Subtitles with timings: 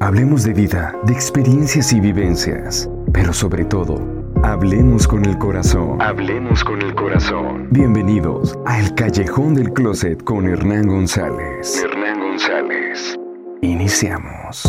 [0.00, 4.00] Hablemos de vida, de experiencias y vivencias, pero sobre todo,
[4.44, 6.00] hablemos con el corazón.
[6.00, 7.66] Hablemos con el corazón.
[7.72, 11.82] Bienvenidos a El Callejón del Closet con Hernán González.
[11.82, 13.16] Hernán González.
[13.60, 14.62] Iniciamos.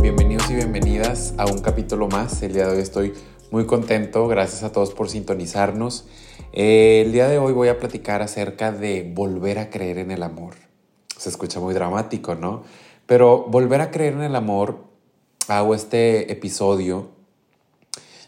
[0.00, 2.42] Bienvenidos y bienvenidas a un capítulo más.
[2.42, 3.12] El día de hoy estoy
[3.50, 4.26] muy contento.
[4.28, 6.08] Gracias a todos por sintonizarnos.
[6.54, 10.22] Eh, el día de hoy voy a platicar acerca de volver a creer en el
[10.22, 10.54] amor
[11.24, 12.64] se escucha muy dramático, ¿no?
[13.06, 14.84] Pero volver a creer en el amor,
[15.48, 17.08] hago este episodio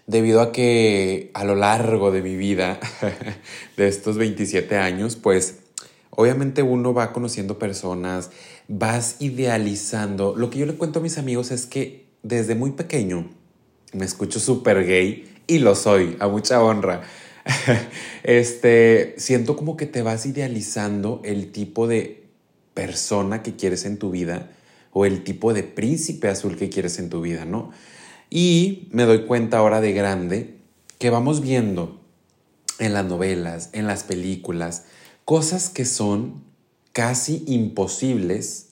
[0.06, 2.80] debido a que a lo largo de mi vida,
[3.76, 5.58] de estos 27 años, pues
[6.08, 8.30] obviamente uno va conociendo personas,
[8.66, 10.34] vas idealizando.
[10.34, 13.28] Lo que yo le cuento a mis amigos es que desde muy pequeño
[13.92, 17.02] me escucho súper gay y lo soy, a mucha honra.
[18.22, 22.25] este, siento como que te vas idealizando el tipo de
[22.76, 24.50] persona que quieres en tu vida
[24.92, 27.70] o el tipo de príncipe azul que quieres en tu vida, ¿no?
[28.28, 30.58] Y me doy cuenta ahora de grande
[30.98, 32.00] que vamos viendo
[32.78, 34.84] en las novelas, en las películas,
[35.24, 36.44] cosas que son
[36.92, 38.68] casi imposibles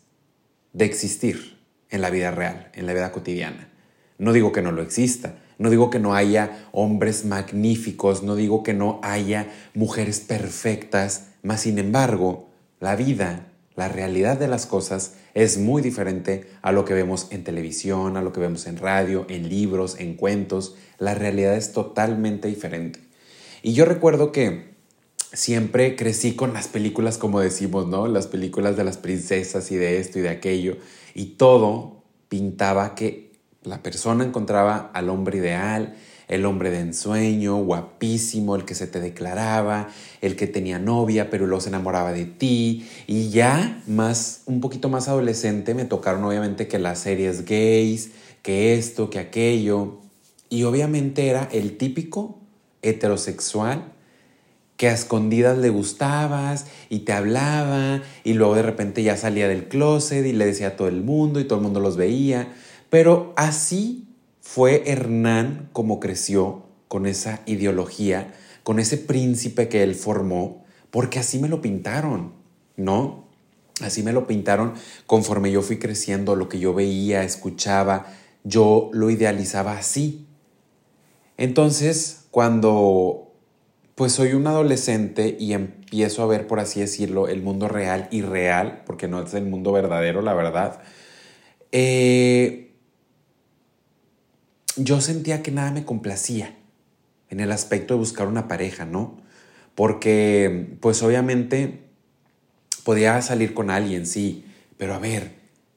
[0.74, 1.56] de existir
[1.88, 3.70] en la vida real, en la vida cotidiana.
[4.18, 8.62] No digo que no lo exista, no digo que no haya hombres magníficos, no digo
[8.62, 15.14] que no haya mujeres perfectas, mas sin embargo, la vida la realidad de las cosas
[15.34, 19.26] es muy diferente a lo que vemos en televisión, a lo que vemos en radio,
[19.28, 20.76] en libros, en cuentos.
[20.98, 23.00] La realidad es totalmente diferente.
[23.62, 24.74] Y yo recuerdo que
[25.32, 28.06] siempre crecí con las películas, como decimos, ¿no?
[28.06, 30.76] Las películas de las princesas y de esto y de aquello.
[31.14, 33.32] Y todo pintaba que
[33.64, 35.96] la persona encontraba al hombre ideal
[36.34, 39.88] el hombre de ensueño, guapísimo, el que se te declaraba,
[40.20, 42.86] el que tenía novia, pero luego se enamoraba de ti.
[43.06, 48.10] Y ya más, un poquito más adolescente, me tocaron obviamente que las series gays,
[48.42, 50.00] que esto, que aquello.
[50.50, 52.38] Y obviamente era el típico
[52.82, 53.92] heterosexual
[54.76, 59.68] que a escondidas le gustabas y te hablaba y luego de repente ya salía del
[59.68, 62.52] closet y le decía a todo el mundo y todo el mundo los veía.
[62.90, 64.08] Pero así
[64.44, 71.38] fue Hernán como creció con esa ideología, con ese príncipe que él formó, porque así
[71.38, 72.34] me lo pintaron,
[72.76, 73.24] ¿no?
[73.80, 74.74] Así me lo pintaron
[75.06, 78.06] conforme yo fui creciendo, lo que yo veía, escuchaba,
[78.44, 80.26] yo lo idealizaba así.
[81.38, 83.32] Entonces, cuando
[83.94, 88.20] pues soy un adolescente y empiezo a ver, por así decirlo, el mundo real y
[88.20, 90.82] real, porque no es el mundo verdadero, la verdad,
[91.72, 92.63] eh,
[94.76, 96.56] yo sentía que nada me complacía
[97.30, 99.16] en el aspecto de buscar una pareja, ¿no?
[99.74, 101.84] Porque, pues obviamente,
[102.84, 104.44] podía salir con alguien, sí,
[104.76, 105.32] pero a ver,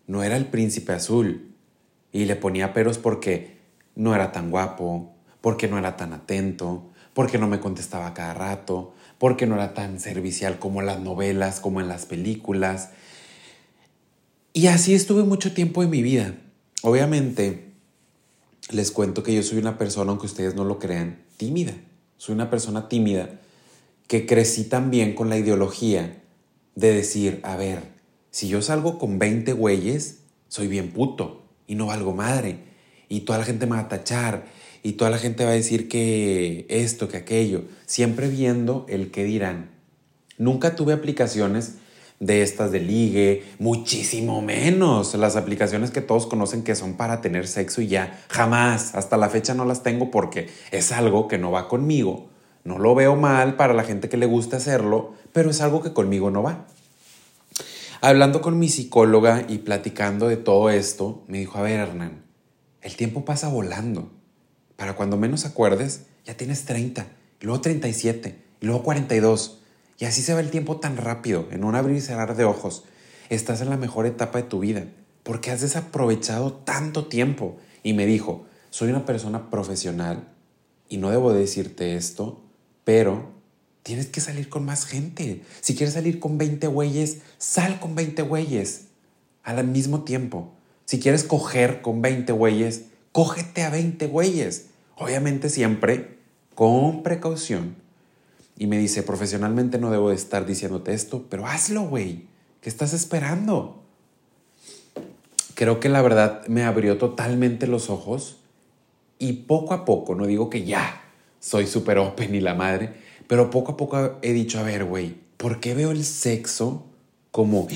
[0.07, 1.55] no era el príncipe azul.
[2.11, 3.57] Y le ponía peros porque
[3.95, 8.93] no era tan guapo, porque no era tan atento, porque no me contestaba cada rato,
[9.17, 12.91] porque no era tan servicial como en las novelas, como en las películas.
[14.53, 16.35] Y así estuve mucho tiempo en mi vida.
[16.83, 17.73] Obviamente,
[18.69, 21.73] les cuento que yo soy una persona, aunque ustedes no lo crean, tímida.
[22.17, 23.39] Soy una persona tímida
[24.07, 26.21] que crecí también con la ideología
[26.75, 27.83] de decir, a ver,
[28.31, 32.59] si yo salgo con 20 güeyes, soy bien puto y no valgo madre.
[33.09, 34.45] Y toda la gente me va a tachar
[34.83, 37.63] y toda la gente va a decir que esto, que aquello.
[37.85, 39.71] Siempre viendo el que dirán.
[40.37, 41.75] Nunca tuve aplicaciones
[42.19, 47.47] de estas de ligue, muchísimo menos las aplicaciones que todos conocen que son para tener
[47.47, 51.51] sexo y ya, jamás, hasta la fecha no las tengo porque es algo que no
[51.51, 52.29] va conmigo.
[52.63, 55.93] No lo veo mal para la gente que le gusta hacerlo, pero es algo que
[55.93, 56.65] conmigo no va.
[58.01, 62.23] Hablando con mi psicóloga y platicando de todo esto, me dijo, a ver Hernán,
[62.81, 64.11] el tiempo pasa volando.
[64.75, 67.07] Para cuando menos acuerdes, ya tienes 30,
[67.41, 69.61] y luego 37, y luego 42.
[69.99, 72.83] Y así se va el tiempo tan rápido, en un abrir y cerrar de ojos.
[73.29, 74.85] Estás en la mejor etapa de tu vida,
[75.23, 77.57] porque has desaprovechado tanto tiempo.
[77.81, 80.27] Y me dijo, soy una persona profesional
[80.87, 82.43] y no debo decirte esto,
[82.83, 83.31] pero
[83.81, 85.41] tienes que salir con más gente.
[85.61, 88.85] Si quieres salir con 20 güeyes, sal con 20 güeyes
[89.43, 90.53] al mismo tiempo.
[90.85, 94.67] Si quieres coger con 20 güeyes, cógete a 20 güeyes.
[94.95, 96.17] Obviamente siempre
[96.53, 97.86] con precaución
[98.57, 102.25] y me dice, profesionalmente no debo de estar diciéndote esto, pero hazlo, güey.
[102.61, 103.83] ¿Qué estás esperando?
[105.53, 108.37] Creo que la verdad me abrió totalmente los ojos
[109.19, 111.03] y poco a poco, no digo que ya
[111.39, 112.93] soy súper open y la madre,
[113.27, 116.87] pero poco a poco he dicho, a ver, güey, ¿por qué veo el sexo
[117.37, 117.67] como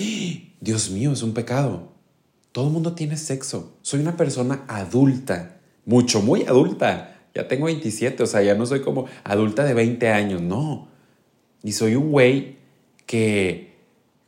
[0.59, 1.89] Dios mío, es un pecado.
[2.51, 3.77] Todo el mundo tiene sexo.
[3.83, 7.10] Soy una persona adulta, mucho, muy adulta.
[7.33, 10.87] Ya tengo 27, o sea, ya no soy como adulta de 20 años, no.
[11.63, 12.57] Y soy un güey
[13.05, 13.75] que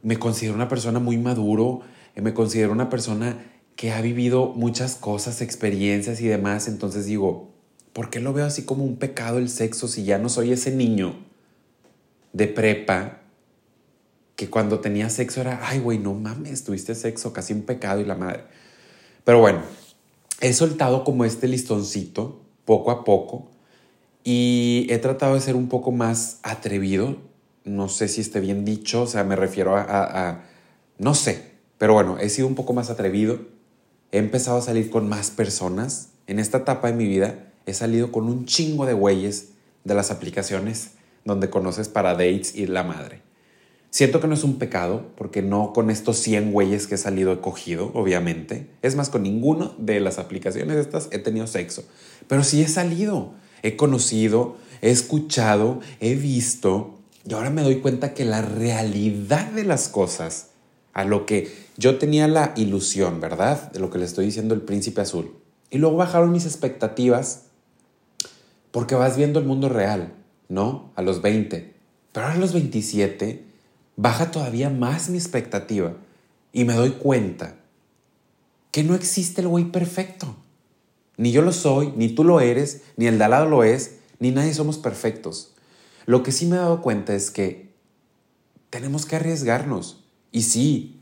[0.02, 1.82] me considero una persona muy maduro,
[2.16, 3.44] eh, me considero una persona
[3.76, 6.68] que ha vivido muchas cosas, experiencias y demás.
[6.68, 7.50] Entonces digo,
[7.92, 10.72] ¿por qué lo veo así como un pecado el sexo si ya no soy ese
[10.72, 11.16] niño
[12.34, 13.20] de prepa
[14.36, 18.06] que cuando tenía sexo era, ay, güey, no mames, tuviste sexo, casi un pecado y
[18.06, 18.44] la madre.
[19.24, 19.62] Pero bueno,
[20.42, 23.48] he soltado como este listoncito poco a poco
[24.24, 27.18] y he tratado de ser un poco más atrevido.
[27.65, 30.44] No sé si esté bien dicho, o sea, me refiero a,
[30.98, 33.39] no sé, pero bueno, he sido un poco más atrevido.
[34.12, 36.10] He empezado a salir con más personas.
[36.27, 39.50] En esta etapa de mi vida he salido con un chingo de güeyes
[39.83, 40.92] de las aplicaciones
[41.25, 43.21] donde conoces para dates y la madre.
[43.94, 47.31] Siento que no es un pecado, porque no con estos 100 güeyes que he salido
[47.31, 48.68] he cogido, obviamente.
[48.81, 51.84] Es más, con ninguno de las aplicaciones estas he tenido sexo.
[52.28, 56.95] Pero sí he salido, he conocido, he escuchado, he visto.
[57.24, 60.48] Y ahora me doy cuenta que la realidad de las cosas,
[60.94, 63.72] a lo que yo tenía la ilusión, ¿verdad?
[63.74, 65.36] De lo que le estoy diciendo el príncipe azul.
[65.69, 67.44] Y luego bajaron mis expectativas
[68.72, 70.13] porque vas viendo el mundo real,
[70.50, 70.92] ¿no?
[70.95, 71.75] A los 20.
[72.12, 73.53] Pero ahora a los 27
[73.95, 75.95] baja todavía más mi expectativa
[76.51, 77.56] y me doy cuenta
[78.72, 80.36] que no existe el güey perfecto.
[81.18, 83.98] Ni yo lo soy, ni tú lo eres, ni el de al lado lo es,
[84.19, 85.54] ni nadie somos perfectos.
[86.06, 87.72] Lo que sí me he dado cuenta es que
[88.69, 90.04] tenemos que arriesgarnos.
[90.31, 91.00] Y sí,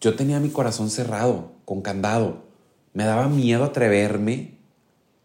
[0.00, 2.44] yo tenía mi corazón cerrado, con candado.
[2.94, 4.54] Me daba miedo atreverme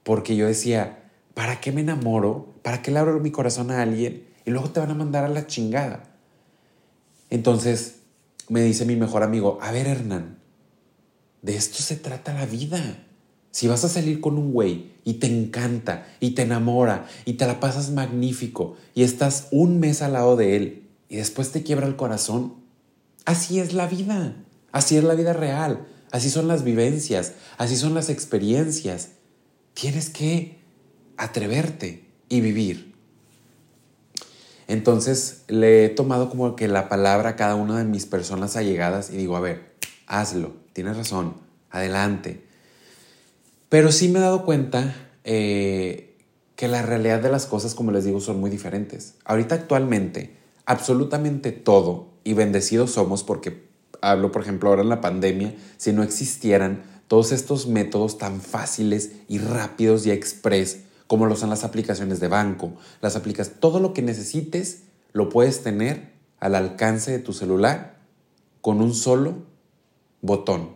[0.03, 2.53] porque yo decía, ¿para qué me enamoro?
[2.61, 4.27] ¿Para qué le abro mi corazón a alguien?
[4.45, 6.03] Y luego te van a mandar a la chingada.
[7.29, 7.99] Entonces
[8.47, 10.39] me dice mi mejor amigo, a ver Hernán,
[11.41, 13.05] de esto se trata la vida.
[13.51, 17.47] Si vas a salir con un güey y te encanta y te enamora y te
[17.47, 21.87] la pasas magnífico y estás un mes al lado de él y después te quiebra
[21.87, 22.55] el corazón,
[23.25, 24.35] así es la vida,
[24.71, 29.09] así es la vida real, así son las vivencias, así son las experiencias.
[29.73, 30.59] Tienes que
[31.17, 32.88] atreverte y vivir.
[34.69, 39.09] Entonces le he tomado como que la palabra a cada una de mis personas allegadas
[39.09, 39.73] y digo, a ver,
[40.05, 41.33] hazlo, tienes razón,
[41.71, 42.43] adelante.
[43.67, 46.15] Pero sí me he dado cuenta eh,
[46.55, 49.15] que la realidad de las cosas, como les digo, son muy diferentes.
[49.25, 50.35] Ahorita actualmente,
[50.67, 53.63] absolutamente todo, y bendecidos somos porque
[54.01, 59.13] hablo, por ejemplo, ahora en la pandemia, si no existieran todos estos métodos tan fáciles
[59.27, 63.95] y rápidos y express como lo son las aplicaciones de banco, las aplicas, todo lo
[63.95, 67.97] que necesites lo puedes tener al alcance de tu celular
[68.61, 69.39] con un solo
[70.21, 70.69] botón.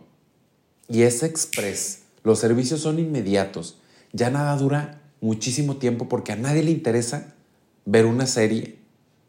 [0.88, 2.00] Y es express.
[2.24, 3.78] Los servicios son inmediatos.
[4.12, 7.32] Ya nada dura muchísimo tiempo porque a nadie le interesa
[7.84, 8.80] ver una serie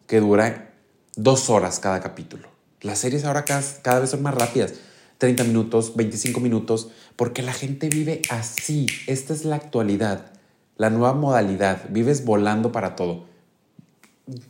[0.07, 0.73] que dura
[1.15, 2.47] dos horas cada capítulo.
[2.81, 4.73] Las series ahora cada, cada vez son más rápidas.
[5.19, 8.87] 30 minutos, 25 minutos, porque la gente vive así.
[9.05, 10.31] Esta es la actualidad
[10.77, 13.25] la nueva modalidad, vives volando para todo.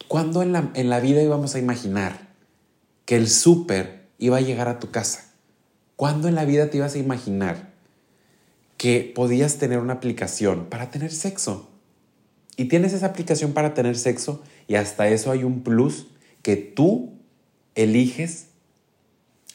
[0.07, 2.29] ¿Cuándo en la, en la vida íbamos a imaginar
[3.05, 5.33] que el súper iba a llegar a tu casa?
[5.95, 7.73] ¿Cuándo en la vida te ibas a imaginar
[8.77, 11.69] que podías tener una aplicación para tener sexo?
[12.57, 16.07] Y tienes esa aplicación para tener sexo y hasta eso hay un plus
[16.41, 17.13] que tú
[17.75, 18.47] eliges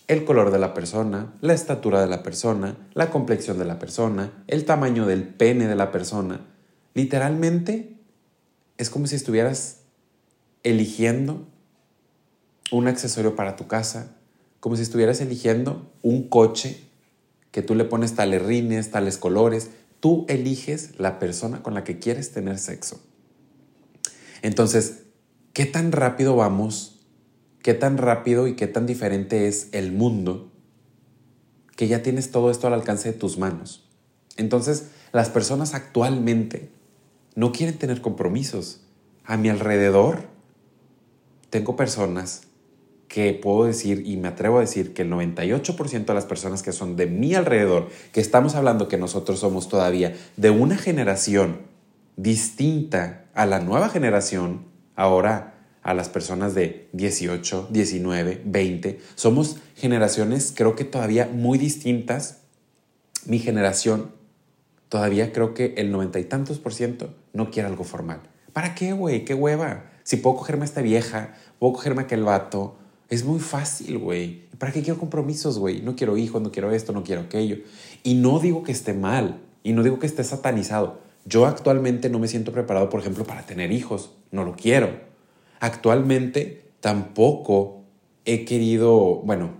[0.06, 4.32] el color de la persona, la estatura de la persona, la complexión de la persona,
[4.48, 6.46] el tamaño del pene de la persona.
[6.94, 7.96] Literalmente
[8.78, 9.80] es como si estuvieras
[10.62, 11.46] eligiendo
[12.70, 14.16] un accesorio para tu casa,
[14.60, 16.80] como si estuvieras eligiendo un coche
[17.50, 19.70] que tú le pones tales rines, tales colores.
[20.00, 23.00] Tú eliges la persona con la que quieres tener sexo.
[24.42, 25.02] Entonces,
[25.52, 27.00] ¿qué tan rápido vamos?
[27.62, 30.50] ¿Qué tan rápido y qué tan diferente es el mundo
[31.76, 33.88] que ya tienes todo esto al alcance de tus manos?
[34.36, 36.70] Entonces, las personas actualmente
[37.34, 38.80] no quieren tener compromisos.
[39.24, 40.24] A mi alrededor
[41.50, 42.42] tengo personas
[43.08, 46.72] que puedo decir y me atrevo a decir que el 98% de las personas que
[46.72, 51.62] son de mi alrededor, que estamos hablando que nosotros somos todavía de una generación
[52.16, 60.52] distinta a la nueva generación, ahora a las personas de 18, 19, 20, somos generaciones
[60.54, 62.42] creo que todavía muy distintas.
[63.26, 64.12] Mi generación
[64.88, 68.20] todavía creo que el noventa y tantos por ciento no quiere algo formal.
[68.52, 69.24] ¿Para qué, güey?
[69.24, 69.90] ¿Qué hueva?
[70.02, 72.76] Si puedo cogerme a esta vieja, puedo cogerme a aquel vato,
[73.08, 74.48] Es muy fácil, güey.
[74.58, 75.82] ¿Para qué quiero compromisos, güey?
[75.82, 77.56] No quiero hijos, no quiero esto, no quiero aquello.
[78.04, 81.00] Y no digo que esté mal, y no digo que esté satanizado.
[81.24, 84.12] Yo actualmente no me siento preparado, por ejemplo, para tener hijos.
[84.30, 84.90] No lo quiero.
[85.60, 87.82] Actualmente tampoco
[88.24, 89.50] he querido, bueno,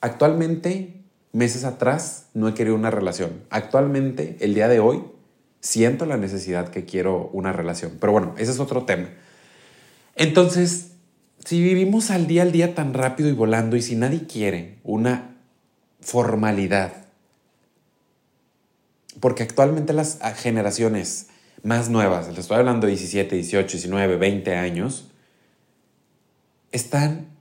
[0.00, 3.42] actualmente, meses atrás, no he querido una relación.
[3.50, 5.02] Actualmente, el día de hoy,
[5.64, 7.96] siento la necesidad que quiero una relación.
[7.98, 9.08] Pero bueno, ese es otro tema.
[10.14, 10.92] Entonces,
[11.42, 15.36] si vivimos al día al día tan rápido y volando y si nadie quiere una
[16.00, 17.06] formalidad,
[19.20, 21.28] porque actualmente las generaciones
[21.62, 25.08] más nuevas, les estoy hablando de 17, 18, 19, 20 años,
[26.72, 27.33] están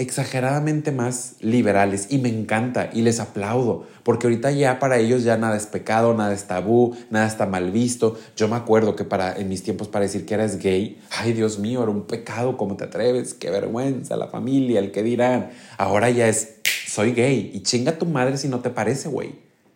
[0.00, 5.36] exageradamente más liberales y me encanta y les aplaudo, porque ahorita ya para ellos ya
[5.36, 8.18] nada es pecado, nada es tabú, nada está mal visto.
[8.34, 11.58] Yo me acuerdo que para en mis tiempos para decir que eras gay, ay Dios
[11.58, 13.34] mío, era un pecado, ¿cómo te atreves?
[13.34, 15.50] Qué vergüenza, la familia, el que dirán.
[15.76, 16.54] Ahora ya es
[16.88, 19.34] soy gay y chinga tu madre si no te parece, güey.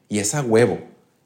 [0.08, 0.78] Y es a huevo.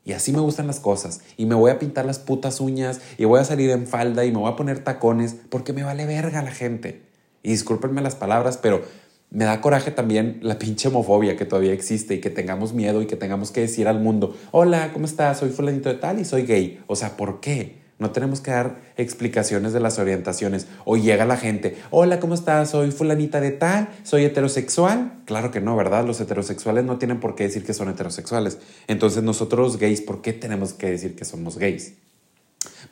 [0.04, 1.20] Y así me gustan las cosas.
[1.36, 4.32] Y me voy a pintar las putas uñas y voy a salir en falda y
[4.32, 7.07] me voy a poner tacones porque me vale verga la gente.
[7.42, 8.82] Y discúlpenme las palabras, pero
[9.30, 13.06] me da coraje también la pinche homofobia que todavía existe y que tengamos miedo y
[13.06, 15.38] que tengamos que decir al mundo, hola, ¿cómo estás?
[15.38, 16.82] Soy fulanito de tal y soy gay.
[16.86, 17.78] O sea, ¿por qué?
[17.98, 20.68] No tenemos que dar explicaciones de las orientaciones.
[20.84, 22.70] O llega la gente, hola, ¿cómo estás?
[22.70, 25.20] Soy fulanita de tal, soy heterosexual.
[25.24, 26.06] Claro que no, ¿verdad?
[26.06, 28.58] Los heterosexuales no tienen por qué decir que son heterosexuales.
[28.86, 31.94] Entonces nosotros gays, ¿por qué tenemos que decir que somos gays?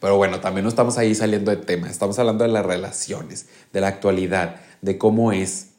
[0.00, 3.80] Pero bueno, también no estamos ahí saliendo de tema, estamos hablando de las relaciones, de
[3.80, 5.70] la actualidad, de cómo es.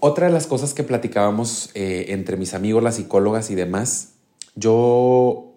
[0.00, 4.14] Otra de las cosas que platicábamos eh, entre mis amigos, las psicólogas y demás,
[4.54, 5.54] yo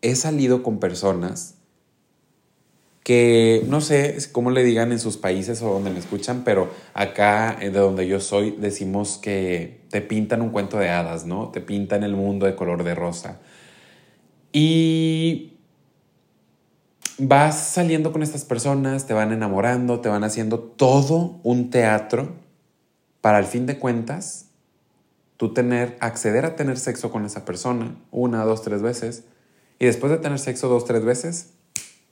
[0.00, 1.54] he salido con personas
[3.02, 7.58] que no sé cómo le digan en sus países o donde me escuchan, pero acá
[7.60, 11.48] eh, de donde yo soy decimos que te pintan un cuento de hadas, ¿no?
[11.48, 13.40] Te pintan el mundo de color de rosa.
[14.52, 15.51] Y
[17.26, 22.34] vas saliendo con estas personas, te van enamorando, te van haciendo todo un teatro
[23.20, 24.46] para al fin de cuentas
[25.36, 29.24] tú tener, acceder a tener sexo con esa persona una, dos, tres veces
[29.78, 31.54] y después de tener sexo dos, tres veces,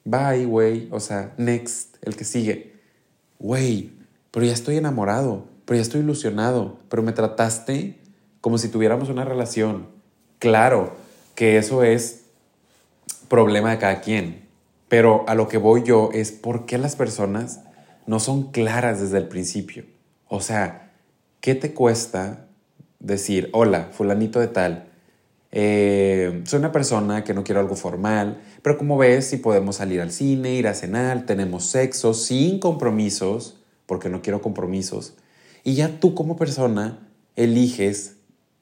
[0.05, 2.75] bye, güey, o sea, next, el que sigue.
[3.39, 3.93] Güey,
[4.33, 8.01] pero ya estoy enamorado, pero ya estoy ilusionado, pero me trataste
[8.41, 9.87] como si tuviéramos una relación.
[10.41, 10.95] Claro
[11.37, 12.23] que eso es
[13.29, 14.50] problema de cada quien.
[14.91, 17.61] Pero a lo que voy yo es por qué las personas
[18.07, 19.85] no son claras desde el principio.
[20.27, 20.91] O sea,
[21.41, 22.49] ¿qué te cuesta
[22.99, 24.89] decir, hola, fulanito de tal?
[25.53, 30.01] Eh, soy una persona que no quiero algo formal, pero como ves, si podemos salir
[30.01, 35.15] al cine, ir a cenar, tenemos sexo sin compromisos, porque no quiero compromisos,
[35.63, 38.17] y ya tú como persona eliges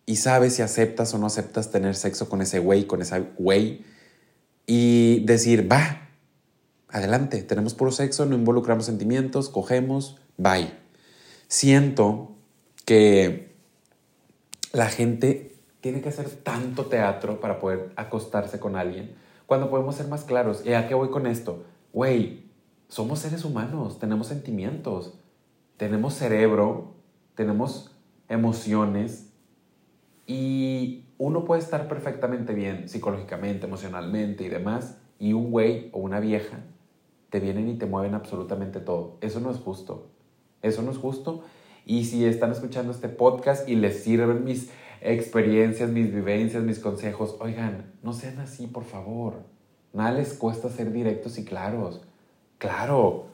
[0.04, 3.82] y sabes si aceptas o no aceptas tener sexo con ese güey, con esa güey,
[4.66, 6.07] y decir, va,
[6.90, 10.72] adelante, tenemos puro sexo, no involucramos sentimientos, cogemos, bye.
[11.46, 12.32] Siento
[12.84, 13.54] que
[14.72, 19.14] la gente tiene que hacer tanto teatro para poder acostarse con alguien
[19.46, 20.62] cuando podemos ser más claros.
[20.64, 21.64] ¿Y a qué voy con esto?
[21.92, 22.44] Güey,
[22.88, 25.14] somos seres humanos, tenemos sentimientos,
[25.76, 26.94] tenemos cerebro,
[27.34, 27.96] tenemos
[28.28, 29.30] emociones
[30.26, 36.20] y uno puede estar perfectamente bien psicológicamente, emocionalmente y demás, y un güey o una
[36.20, 36.60] vieja
[37.30, 39.16] te vienen y te mueven absolutamente todo.
[39.20, 40.08] Eso no es justo.
[40.62, 41.42] Eso no es justo.
[41.84, 44.70] Y si están escuchando este podcast y les sirven mis
[45.00, 49.34] experiencias, mis vivencias, mis consejos, oigan, no sean así, por favor.
[49.92, 52.02] Nada les cuesta ser directos y claros.
[52.58, 53.26] Claro,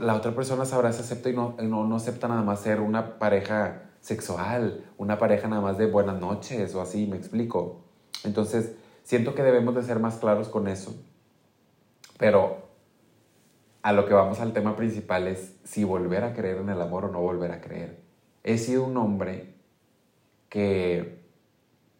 [0.00, 3.18] la otra persona sabrá si acepta y no, no, no acepta nada más ser una
[3.18, 7.80] pareja sexual, una pareja nada más de buenas noches o así, me explico.
[8.24, 10.94] Entonces, siento que debemos de ser más claros con eso.
[12.18, 12.65] Pero
[13.86, 17.04] a lo que vamos al tema principal es si volver a creer en el amor
[17.04, 18.00] o no volver a creer.
[18.42, 19.54] He sido un hombre
[20.48, 21.20] que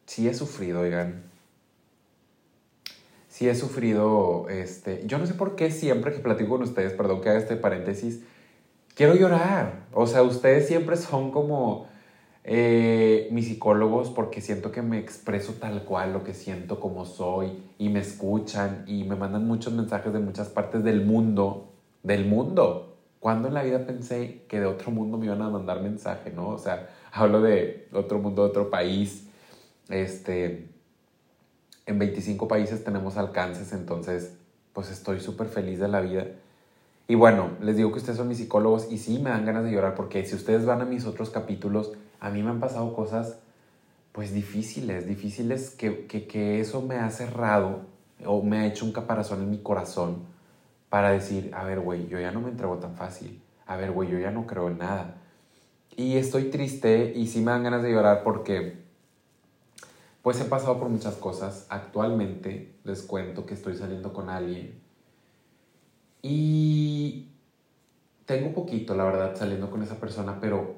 [0.04, 1.22] sí he sufrido, oigan.
[3.28, 7.20] Sí he sufrido, este, yo no sé por qué siempre que platico con ustedes, perdón
[7.20, 8.20] que haga este paréntesis,
[8.96, 9.86] quiero llorar.
[9.92, 11.86] O sea, ustedes siempre son como
[12.42, 17.62] eh, mis psicólogos porque siento que me expreso tal cual lo que siento como soy
[17.78, 21.74] y me escuchan y me mandan muchos mensajes de muchas partes del mundo
[22.06, 22.96] del mundo.
[23.18, 26.50] ¿Cuándo en la vida pensé que de otro mundo me iban a mandar mensaje, no?
[26.50, 29.26] O sea, hablo de otro mundo, de otro país.
[29.88, 30.68] Este,
[31.84, 34.36] en 25 países tenemos alcances, entonces,
[34.72, 36.26] pues estoy súper feliz de la vida.
[37.08, 39.72] Y bueno, les digo que ustedes son mis psicólogos y sí me dan ganas de
[39.72, 43.38] llorar porque si ustedes van a mis otros capítulos, a mí me han pasado cosas
[44.10, 47.82] pues difíciles, difíciles que, que, que eso me ha cerrado
[48.24, 50.35] o me ha hecho un caparazón en mi corazón
[50.88, 53.42] para decir, a ver, güey, yo ya no me entrego tan fácil.
[53.66, 55.16] A ver, güey, yo ya no creo en nada.
[55.96, 58.84] Y estoy triste y sí me dan ganas de llorar porque
[60.22, 61.66] pues he pasado por muchas cosas.
[61.68, 64.80] Actualmente les cuento que estoy saliendo con alguien
[66.28, 67.28] y
[68.24, 70.74] tengo poquito, la verdad, saliendo con esa persona, pero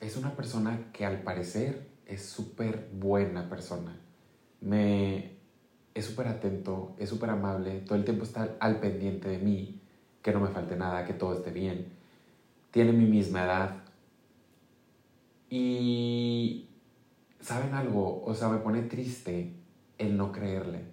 [0.00, 3.98] es una persona que al parecer es súper buena persona.
[4.60, 5.38] Me
[5.94, 9.80] es súper atento, es súper amable, todo el tiempo está al pendiente de mí,
[10.22, 11.88] que no me falte nada, que todo esté bien.
[12.70, 13.84] Tiene mi misma edad.
[15.50, 16.68] Y,
[17.40, 18.22] ¿saben algo?
[18.24, 19.52] O sea, me pone triste
[19.98, 20.84] el no creerle.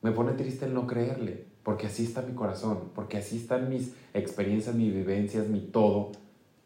[0.00, 3.94] Me pone triste el no creerle, porque así está mi corazón, porque así están mis
[4.14, 6.10] experiencias, mis vivencias, mi todo,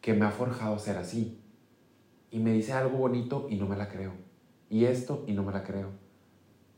[0.00, 1.38] que me ha forjado ser así.
[2.30, 4.12] Y me dice algo bonito y no me la creo.
[4.70, 6.05] Y esto y no me la creo.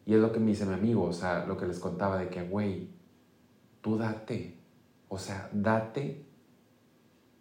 [0.08, 2.30] Y es lo que me dice mi amigo, o sea, lo que les contaba de
[2.30, 2.88] que, güey,
[3.82, 4.56] tú date,
[5.08, 6.24] o sea, date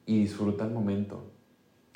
[0.06, 1.32] y disfruta el momento.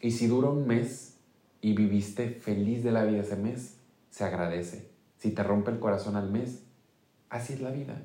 [0.01, 1.19] Y si dura un mes
[1.59, 4.89] y viviste feliz de la vida ese mes, se agradece.
[5.17, 6.63] Si te rompe el corazón al mes,
[7.29, 8.01] así es la vida.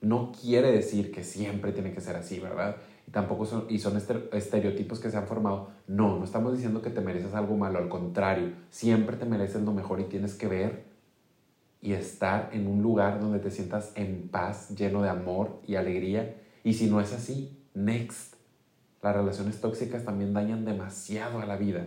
[0.00, 2.76] No quiere decir que siempre tiene que ser así, ¿verdad?
[3.06, 3.98] Y tampoco son, y son
[4.32, 5.68] estereotipos que se han formado.
[5.86, 9.74] No, no estamos diciendo que te mereces algo malo, al contrario, siempre te mereces lo
[9.74, 10.91] mejor y tienes que ver
[11.82, 16.36] y estar en un lugar donde te sientas en paz, lleno de amor y alegría.
[16.62, 18.36] Y si no es así, next.
[19.02, 21.86] Las relaciones tóxicas también dañan demasiado a la vida.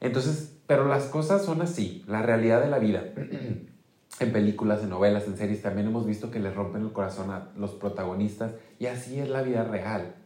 [0.00, 3.04] Entonces, pero las cosas son así, la realidad de la vida.
[4.20, 7.52] en películas, en novelas, en series, también hemos visto que les rompen el corazón a
[7.56, 10.16] los protagonistas y así es la vida real.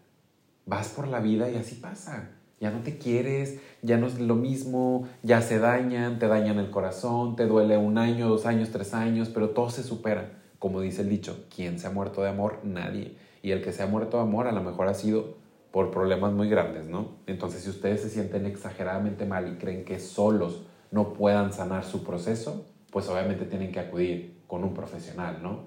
[0.64, 2.30] Vas por la vida y así pasa.
[2.58, 6.70] Ya no te quieres, ya no es lo mismo, ya se dañan, te dañan el
[6.70, 10.42] corazón, te duele un año, dos años, tres años, pero todo se supera.
[10.58, 12.60] Como dice el dicho, ¿quién se ha muerto de amor?
[12.64, 13.16] Nadie.
[13.42, 15.36] Y el que se ha muerto de amor a lo mejor ha sido
[15.70, 17.16] por problemas muy grandes, ¿no?
[17.26, 22.02] Entonces, si ustedes se sienten exageradamente mal y creen que solos no puedan sanar su
[22.02, 25.64] proceso, pues obviamente tienen que acudir con un profesional, ¿no?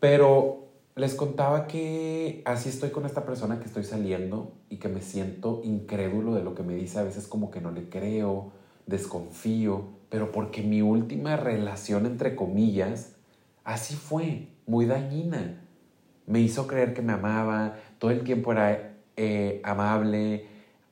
[0.00, 5.00] Pero les contaba que así estoy con esta persona que estoy saliendo y que me
[5.00, 8.52] siento incrédulo de lo que me dice, a veces como que no le creo,
[8.86, 13.14] desconfío, pero porque mi última relación, entre comillas,
[13.64, 15.64] así fue, muy dañina.
[16.26, 20.46] Me hizo creer que me amaba, todo el tiempo era eh, amable,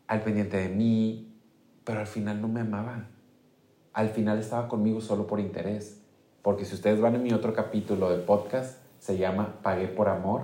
[0.07, 1.33] al pendiente de mí,
[1.85, 3.11] pero al final no me amaba
[3.93, 6.01] al final estaba conmigo solo por interés.
[6.43, 10.43] Porque si ustedes van en mi otro capítulo del podcast, se llama Pagué por amor.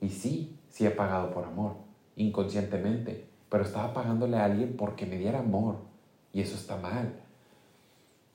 [0.00, 1.72] Y sí, sí he pagado por amor,
[2.16, 3.26] inconscientemente.
[3.50, 5.76] Pero estaba pagándole a alguien porque me diera amor.
[6.32, 7.12] Y eso está mal.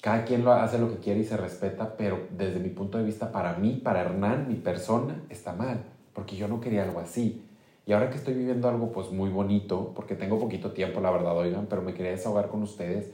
[0.02, 3.04] Cada quien lo hace lo que quiere y se respeta, pero desde mi punto de
[3.04, 5.84] vista, para mí, para Hernán, mi persona, está mal.
[6.14, 7.46] Porque yo no quería algo así.
[7.86, 11.38] Y ahora que estoy viviendo algo pues muy bonito, porque tengo poquito tiempo, la verdad,
[11.38, 13.12] oigan, pero me quería desahogar con ustedes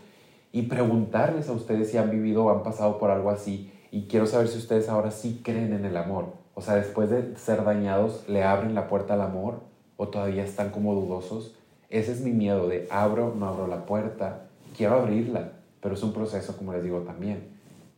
[0.51, 3.71] y preguntarles a ustedes si han vivido o han pasado por algo así.
[3.91, 6.33] Y quiero saber si ustedes ahora sí creen en el amor.
[6.57, 9.59] O sea, después de ser dañados, ¿le abren la puerta al amor
[9.95, 11.53] o todavía están como dudosos?
[11.91, 14.47] Ese es mi miedo de abro, no abro la puerta.
[14.75, 17.49] Quiero abrirla, pero es un proceso, como les digo también.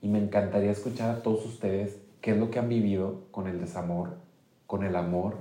[0.02, 3.62] Y me encantaría escuchar a todos ustedes qué es lo que han vivido con el
[3.62, 4.18] desamor,
[4.68, 5.38] con el amor,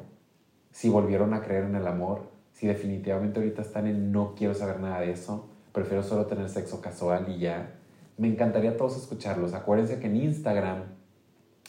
[0.71, 2.21] si volvieron a creer en el amor,
[2.53, 6.81] si definitivamente ahorita están en no quiero saber nada de eso prefiero solo tener sexo
[6.81, 7.71] casual y ya.
[8.17, 9.55] Me encantaría todos escucharlos.
[9.55, 10.83] Acuérdense que en Instagram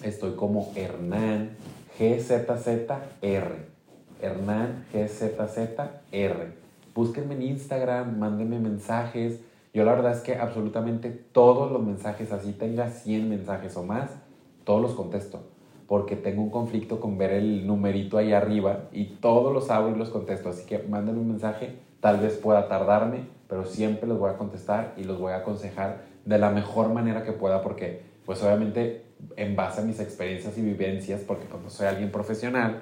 [0.03, 1.51] estoy como Hernán
[1.99, 3.69] GZZR.
[4.21, 6.53] Hernán GZZR.
[6.93, 9.39] Búsquenme en Instagram, mándenme mensajes.
[9.73, 14.09] Yo la verdad es que absolutamente todos los mensajes, así tenga 100 mensajes o más,
[14.63, 15.41] todos los contesto.
[15.87, 19.97] Porque tengo un conflicto con ver el numerito ahí arriba y todos los abro y
[19.97, 20.49] los contesto.
[20.49, 24.93] Así que mándenme un mensaje, tal vez pueda tardarme, pero siempre los voy a contestar
[24.97, 29.55] y los voy a aconsejar de la mejor manera que pueda porque pues obviamente en
[29.55, 32.81] base a mis experiencias y vivencias, porque pues no soy alguien profesional,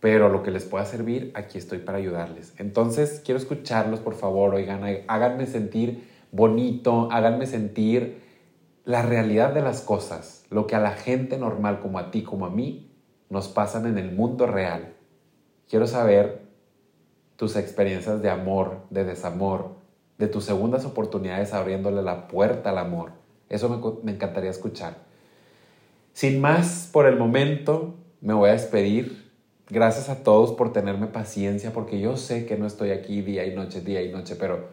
[0.00, 2.54] pero lo que les pueda servir, aquí estoy para ayudarles.
[2.58, 8.22] Entonces, quiero escucharlos, por favor, oigan, háganme sentir bonito, háganme sentir
[8.84, 12.46] la realidad de las cosas, lo que a la gente normal como a ti, como
[12.46, 12.90] a mí,
[13.30, 14.94] nos pasan en el mundo real.
[15.68, 16.42] Quiero saber
[17.36, 19.76] tus experiencias de amor, de desamor,
[20.18, 23.12] de tus segundas oportunidades abriéndole la puerta al amor.
[23.48, 24.96] Eso me, encantaría escuchar.
[26.12, 29.30] Sin más, por el momento, me voy a despedir.
[29.70, 33.54] Gracias a todos por tenerme paciencia, porque yo sé que no estoy aquí día y
[33.54, 34.68] noche, día y noche, pero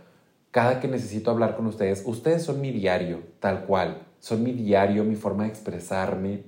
[0.52, 4.06] cada que necesito hablar con ustedes, ustedes son mi diario, tal cual.
[4.20, 6.44] Son mi diario, mi forma de expresarme.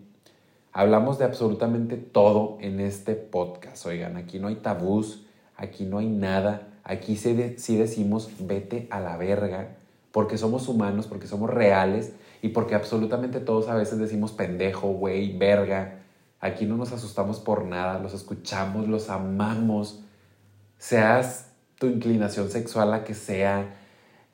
[0.74, 3.86] Hablamos de absolutamente todo en este podcast.
[3.86, 5.26] Oigan, aquí no hay tabús,
[5.56, 6.68] aquí no hay nada.
[6.84, 7.34] Aquí sí,
[7.78, 9.78] decimos vete a la verga,
[10.12, 15.38] porque somos humanos, porque somos reales y porque absolutamente todos a veces decimos pendejo, güey,
[15.38, 16.00] verga.
[16.40, 20.04] Aquí no nos asustamos por nada, los escuchamos, los amamos.
[20.78, 23.76] Seas tu inclinación sexual la que sea,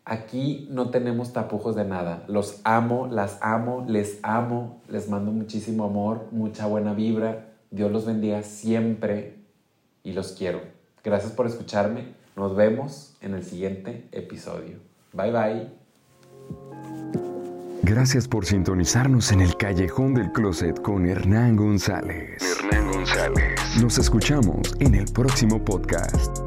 [0.09, 2.23] Aquí no tenemos tapujos de nada.
[2.29, 7.49] Los amo, las amo, les amo, les mando muchísimo amor, mucha buena vibra.
[7.71, 9.35] Dios los bendiga siempre
[10.03, 10.61] y los quiero.
[11.03, 12.13] Gracias por escucharme.
[12.37, 14.77] Nos vemos en el siguiente episodio.
[15.11, 15.86] Bye bye.
[17.87, 22.41] Gracias por sintonizarnos en el Callejón del Closet con Hernán González.
[22.41, 23.59] Hernán González.
[23.81, 26.46] Nos escuchamos en el próximo podcast.